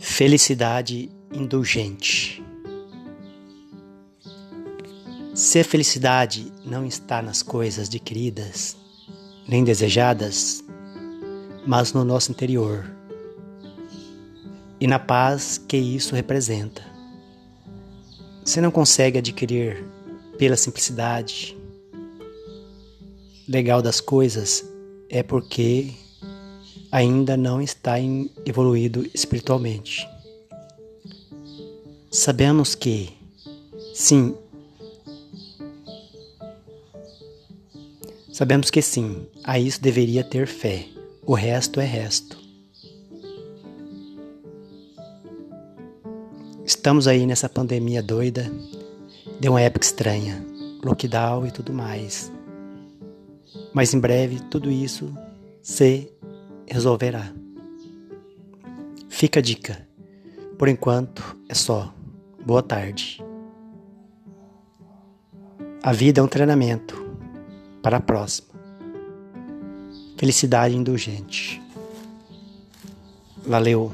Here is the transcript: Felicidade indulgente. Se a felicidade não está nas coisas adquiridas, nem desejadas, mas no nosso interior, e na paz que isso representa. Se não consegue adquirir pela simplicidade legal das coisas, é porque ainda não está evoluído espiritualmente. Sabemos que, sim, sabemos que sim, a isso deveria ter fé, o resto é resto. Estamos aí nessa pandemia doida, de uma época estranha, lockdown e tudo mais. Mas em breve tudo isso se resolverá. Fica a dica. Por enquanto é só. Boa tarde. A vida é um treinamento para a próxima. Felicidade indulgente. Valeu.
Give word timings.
Felicidade 0.00 1.10
indulgente. 1.32 2.40
Se 5.34 5.58
a 5.58 5.64
felicidade 5.64 6.52
não 6.64 6.86
está 6.86 7.20
nas 7.20 7.42
coisas 7.42 7.88
adquiridas, 7.88 8.76
nem 9.46 9.64
desejadas, 9.64 10.62
mas 11.66 11.92
no 11.92 12.04
nosso 12.04 12.30
interior, 12.30 12.88
e 14.80 14.86
na 14.86 15.00
paz 15.00 15.58
que 15.58 15.76
isso 15.76 16.14
representa. 16.14 16.82
Se 18.44 18.60
não 18.60 18.70
consegue 18.70 19.18
adquirir 19.18 19.84
pela 20.38 20.56
simplicidade 20.56 21.58
legal 23.48 23.82
das 23.82 24.00
coisas, 24.00 24.64
é 25.10 25.24
porque 25.24 25.92
ainda 26.90 27.36
não 27.36 27.60
está 27.60 27.94
evoluído 28.44 29.08
espiritualmente. 29.14 30.08
Sabemos 32.10 32.74
que, 32.74 33.10
sim, 33.94 34.34
sabemos 38.32 38.70
que 38.70 38.80
sim, 38.80 39.26
a 39.44 39.58
isso 39.58 39.80
deveria 39.80 40.24
ter 40.24 40.46
fé, 40.46 40.86
o 41.26 41.34
resto 41.34 41.80
é 41.80 41.84
resto. 41.84 42.38
Estamos 46.64 47.06
aí 47.06 47.26
nessa 47.26 47.48
pandemia 47.48 48.02
doida, 48.02 48.50
de 49.38 49.48
uma 49.48 49.60
época 49.60 49.84
estranha, 49.84 50.44
lockdown 50.82 51.46
e 51.46 51.50
tudo 51.50 51.72
mais. 51.72 52.32
Mas 53.72 53.92
em 53.92 54.00
breve 54.00 54.40
tudo 54.50 54.70
isso 54.70 55.12
se 55.62 56.10
resolverá. 56.70 57.32
Fica 59.08 59.40
a 59.40 59.42
dica. 59.42 59.86
Por 60.58 60.68
enquanto 60.68 61.36
é 61.48 61.54
só. 61.54 61.92
Boa 62.44 62.62
tarde. 62.62 63.22
A 65.82 65.92
vida 65.92 66.20
é 66.20 66.22
um 66.22 66.28
treinamento 66.28 66.94
para 67.82 67.98
a 67.98 68.00
próxima. 68.00 68.48
Felicidade 70.16 70.76
indulgente. 70.76 71.62
Valeu. 73.46 73.92